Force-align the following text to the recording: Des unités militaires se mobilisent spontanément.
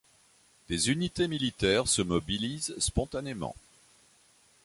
Des 0.67 0.89
unités 0.89 1.27
militaires 1.27 1.87
se 1.87 2.01
mobilisent 2.01 2.73
spontanément. 2.79 3.55